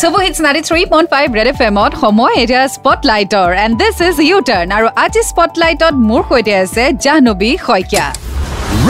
চুবু 0.00 0.18
hits 0.24 0.38
ninety 0.44 0.62
three 0.68 0.82
point 0.92 1.08
five 1.14 1.26
red 1.38 1.48
F 1.52 1.58
এমত 1.68 1.92
সময় 2.02 2.34
এতিয়া 2.42 2.62
স্পটলাইটৰ 2.76 3.48
and 3.64 3.74
this 3.80 3.96
is 4.08 4.16
you 4.28 4.36
turn 4.50 4.68
আৰু 4.78 4.86
আজি 5.04 5.22
স্পটলাইটত 5.30 5.94
মোৰ 6.08 6.22
সৈতে 6.30 6.52
আছে 6.62 6.84
Jahnavi 7.04 7.50
Saikia 7.66 8.06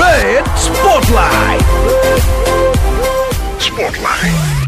Red 0.01 0.45
Spotlight. 0.59 1.67
Spotlight. 3.59 4.60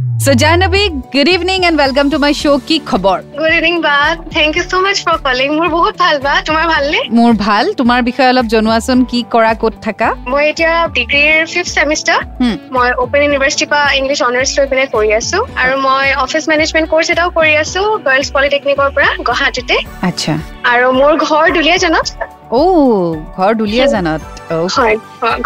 My 2.19 2.35
show' 2.35 2.61
কি 2.69 2.77
খবৰ 2.91 3.19
গুড 3.39 3.53
ইভিনিং 3.53 3.75
বা 3.87 3.97
thank 4.31 4.53
you 4.57 4.65
so' 4.65 4.83
much 4.85 4.99
for 5.07 5.17
calling 5.27 5.49
মোৰ 5.59 5.69
বহুত 5.69 5.95
ভাল 5.99 6.17
বা 6.27 6.35
তোমাৰ 6.49 6.65
ভালনে 6.67 7.01
মোৰ 7.19 7.33
ভাল 7.41 7.65
তোমাৰ 7.81 8.01
বিষয়ে 8.09 8.29
অলপ 8.29 8.47
জনোৱাচোন 8.55 8.99
কি 9.11 9.19
কৰা 9.35 9.53
ক'ত 9.63 9.75
থাকা 9.87 10.09
মই 10.33 10.43
এতিয়া 10.51 10.73
ডিগ্ৰীৰ 10.97 11.41
ফিফ্থ 11.53 11.71
ছেমিষ্টাৰ 11.77 12.21
হুম। 12.41 12.55
মই 12.77 12.89
অপেন 13.05 13.21
ইউনিভাৰ্চিটিৰ 13.27 13.69
পৰা 13.73 13.85
ইংলিছ 14.01 14.21
অনাৰ্ছ 14.29 14.51
লৈ 14.59 14.67
পিনে 14.71 14.85
কৰি 14.95 15.11
আছো 15.21 15.39
আৰু 15.63 15.75
মই 15.87 16.07
অফিচ 16.25 16.45
মেনেজমেণ্ট 16.53 16.87
কৰ্চ 16.93 17.07
এটাও 17.15 17.29
কৰি 17.39 17.53
আছো 17.63 17.81
গাৰ্লছ 18.07 18.29
পলিটেকনিকৰ 18.37 18.89
পৰা 18.97 19.09
গুৱাহাটীতে 19.29 19.77
আচ্ছা 20.09 20.33
আৰু 20.73 20.87
মোৰ 21.01 21.13
ঘৰ 21.27 21.45
দুলীয়াজানত 21.57 22.07
অ' 22.53 23.15
ঘৰ 23.37 23.51
দুলীয়াজানত 23.61 24.21
অ' 24.23 24.42
হয় 24.77 24.97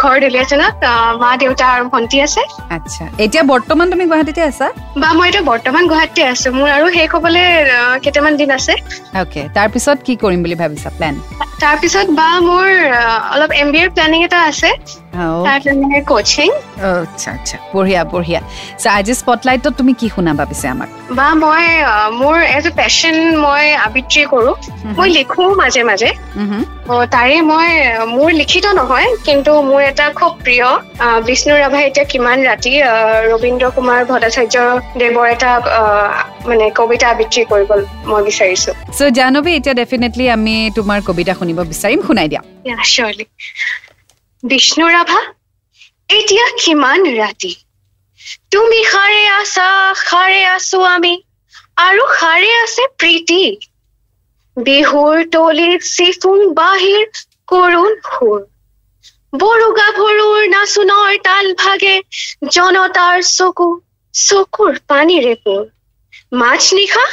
ঘৰ 0.01 0.15
দুলীয়াজানত 0.23 0.75
আহ, 0.83 1.11
মা 1.21 1.31
দেউতা 1.43 1.65
আৰু 1.75 1.85
ভণ্টি 1.93 2.17
আছে। 2.25 2.41
আচ্ছা 2.77 3.03
এতিয়া 3.25 3.43
বৰ্তমান 3.53 3.85
তুমি 3.93 4.03
গুৱাহাটীতে 4.09 4.41
আছা? 4.51 4.67
বা 5.01 5.09
মই 5.17 5.27
এতিয়া 5.29 5.43
বৰ্তমান 5.51 5.83
গুৱাহাটীতে 5.91 6.23
আছো 6.33 6.47
মোৰ 6.57 6.69
আৰু 6.77 6.85
শেষ 6.97 7.07
হ'বলৈ 7.15 7.45
আহ, 7.77 7.95
কেইটামান 8.03 8.33
দিন 8.41 8.49
আছে। 8.57 8.73
অ'কে 9.21 9.41
তাৰপিছত 9.57 9.97
কি 10.05 10.13
কৰিম 10.23 10.39
বুলি 10.45 10.55
ভাবিছা 10.63 10.89
প্লেন 10.97 11.15
তাৰপিছত 11.61 12.07
বা 12.19 12.27
মোৰ 12.47 12.67
অলপ 13.33 13.51
এম 13.61 13.67
বি 13.73 13.79
এৰ 13.83 13.89
প্লেনিং 13.95 14.19
এটা 14.27 14.39
আছে। 14.49 14.69
তাৰ 15.47 15.59
কাৰণে 15.65 15.99
কচিং 16.11 16.49
আচ্ছা 17.03 17.29
আচ্ছা। 17.37 17.57
বঢ়িয়া 17.75 18.01
বঢ়িয়া। 18.13 18.39
চ' 18.81 18.87
আজি 18.97 19.13
স্পটলাইটত 19.21 19.73
তুমি 19.79 19.93
কি 19.99 20.07
শুনাবা 20.15 20.43
পিছে 20.49 20.67
আমাক? 20.73 20.89
বা 21.17 21.27
মই 21.43 21.63
মোৰ 22.21 22.37
এজ 22.57 22.65
এ 22.69 22.71
পেশ্যন 22.79 23.15
মই 23.45 23.63
আবৃত্তি 23.85 24.21
কৰো। 24.33 24.51
মই 24.97 25.07
লিখো 25.17 25.43
মাজে 25.61 25.81
মাজে। 25.89 26.09
তাৰে 27.13 27.35
মই 27.51 27.67
মোৰ 28.15 28.29
লিখিত 28.41 28.65
নহয় 28.79 29.07
কিন্তু 29.27 29.51
মোৰ 29.69 29.81
এটা 29.91 30.05
খুব 30.19 30.31
প্ৰিয় 30.45 30.67
বিষ্ণু 31.27 31.53
ৰাভা 31.63 31.79
এতিয়া 31.87 32.05
কিমান 32.13 32.37
ৰাতি 32.49 32.71
ৰবীন্দ্ৰ 33.31 33.67
কুমাৰ 33.75 33.99
ভট্টাচাৰ্য 34.09 34.55
দেৱৰ 34.99 35.25
এটা 35.35 35.51
মানে 36.49 36.65
কবিতা 36.79 37.07
আবৃত্তি 37.13 37.41
কৰিব 37.51 37.69
মই 38.09 38.21
বিচাৰিছো। 38.29 38.71
চ' 38.97 39.11
জাহ্নবী 39.17 39.51
এতিয়া 39.59 39.75
ডেফিনেটলি 39.81 40.25
আমি 40.37 40.55
তোমাৰ 40.77 40.97
কবিতা 41.09 41.33
শুনিব 41.39 41.59
বিচাৰিম। 41.73 41.99
শুনাই 42.07 42.27
দিয়া। 42.31 42.41
বিষ্ণু 44.43 44.87
ৰাভা 44.89 45.19
এতিয়া 46.09 46.45
কিমান 46.57 47.05
ৰাতি 47.11 47.49
তুমি 48.51 48.81
সাৰে 48.87 49.21
আছা 49.31 49.69
সাৰে 50.01 50.41
আছো 50.47 50.81
আমি 50.89 51.13
আৰু 51.77 52.03
সাৰে 52.13 52.51
আছে 52.57 52.85
প্ৰীতি 52.97 53.39
বিহুৰ 54.57 55.23
তলিত 55.31 55.89
চিফুং 55.89 56.43
বাহিৰ 56.53 57.23
কৰুণ 57.47 57.97
সুৰ 58.07 58.39
বড়ো 59.33 59.69
গাভৰুৰ 59.73 60.45
নাচোনৰ 60.49 61.17
তাল 61.23 61.51
ভাগে 61.57 61.95
জনতাৰ 62.51 63.25
চকু 63.29 63.67
চকুৰ 64.13 64.79
পানীৰে 64.87 65.57
মাছ 66.35 66.63
নিশা 66.73 67.05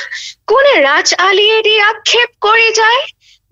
কোনে 0.47 0.75
ৰাজ 0.80 1.14
আলিয়েদি 1.20 1.75
আক্ষেপ 1.84 2.30
কৰি 2.42 2.70
যায় 2.75 3.02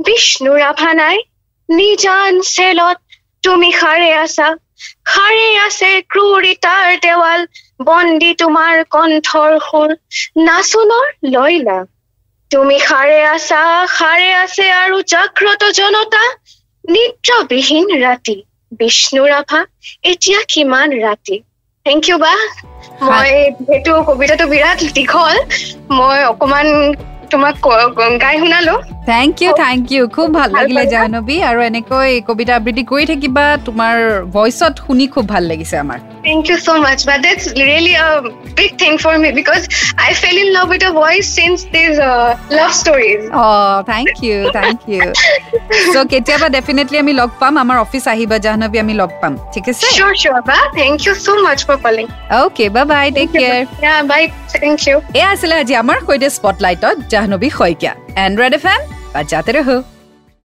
বিষ্ণু 0.00 0.53
ৰাভা 0.56 0.93
নাই 0.95 1.23
নিজান 1.69 2.41
চেলত 2.48 3.12
তুমি 3.43 3.69
সাৰে 3.75 4.09
আছা 4.17 4.48
সাৰে 5.09 5.47
আছে 5.61 5.91
ক্ৰূৰিতাৰ 6.09 6.89
দেৱাল 7.03 7.45
বন্দী 7.87 8.31
তোমাৰ 8.39 8.83
কণ্ঠৰ 8.91 9.57
সুৰ 9.65 9.95
নাচোনৰ 10.43 11.11
লয়লা 11.31 11.79
তুমি 12.51 12.77
সাৰে 12.83 13.19
আছা 13.29 13.61
সাৰে 13.93 14.29
আছে 14.37 14.69
আৰু 14.75 15.03
জাগ্ৰত 15.09 15.71
জনতা। 15.77 16.22
নিদ্ৰাবিহীন 16.84 17.87
ৰাতি 17.99 18.34
বিষ্ণু 18.81 19.22
ৰাভা 19.27 19.61
এতিয়া 20.11 20.41
কিমান 20.49 20.95
ৰাতি 20.99 21.39
থেংক 21.87 22.03
ইউ 22.09 22.19
বা। 22.19 22.33
মই 23.03 23.31
যিহেতু 23.59 23.93
কবিতাটো 24.09 24.45
বিৰাট 24.49 24.84
দীঘল 24.93 25.37
মই 25.95 26.19
অকমান 26.27 26.66
তোমাক 27.32 27.54
গাই 28.25 28.37
শুনালো। 28.43 28.75
থেংক 29.10 29.34
ইউ 29.43 29.50
থেংক 29.62 29.82
ইউ 29.94 30.03
খুব 30.16 30.28
ভাল 30.38 30.48
লাগিলে 30.59 30.82
জাহ্নবী। 30.94 31.37
আৰু 31.48 31.60
এনেকৈ 31.70 32.09
কবিতা 32.28 32.53
আবৃত্তি 32.59 32.84
কৰি 32.91 33.04
থাকিবা 33.12 33.44
তোমাৰ 33.66 33.94
ভইচত 34.37 34.75
শুনি 34.87 35.06
খুব 35.15 35.25
ভাল 35.32 35.42
লাগিছে 35.50 35.76
আমাৰ 35.84 35.98
thank 36.26 36.42
you 36.50 36.56
so' 36.66 36.82
much 36.84 37.00
but 37.09 37.19
that's 37.26 37.42
really 37.60 37.94
a 38.04 38.09
big 38.59 38.72
thing 38.82 38.92
for 39.03 39.15
me 39.25 39.31
because 39.41 39.60
I 40.04 40.10
fell 40.22 40.37
in 40.42 40.48
love 40.56 40.66
with 40.72 40.82
a 40.91 40.92
voice 41.00 41.25
since 41.38 41.59
these 41.75 41.94
love 42.59 42.71
stories 42.81 43.21
O 43.42 43.47
thank 43.92 44.09
you 44.26 44.38
thank 44.59 44.78
you 44.94 45.03
so' 45.95 46.05
কেতিয়াবা 46.13 46.49
ডেফিনেটলি 46.57 46.97
আমি 46.99 47.13
লগ 47.21 47.31
পাম 47.41 47.55
আমাৰ 47.65 47.77
office 47.85 48.05
আহিবা 48.15 48.37
জাহ্নবী 48.47 48.79
আমি 48.85 48.95
লগ 49.03 49.11
পাম 49.21 49.33
ঠিক 49.55 49.65
আছে 49.71 49.85
Sure, 49.99 50.15
sure. 50.23 50.41
Ba. 50.43 50.59
Thank 50.81 50.99
you 51.07 51.15
so 51.27 51.33
much 51.47 51.61
for 51.69 51.77
calling. 51.85 52.09
Okay 52.41 52.65
bye 52.75 52.85
bye 52.93 53.07
take 53.17 53.29
care 53.35 53.63
Yeah, 53.85 53.99
bye. 54.11 54.27
Thank 54.55 54.79
you. 54.89 54.97
এয়া 55.19 55.29
আছিলে 55.35 55.55
আজি 55.63 55.75
আমাৰ 55.83 55.99
সৈতে 56.07 56.29
স্পটলাইটত 56.39 56.97
Jahnavi 57.13 57.49
Saikia 57.59 57.93
Android 58.25 58.53
F 58.59 58.65
M 58.75 58.81
বাজাতে 59.15 59.51
ৰহো 59.57 59.77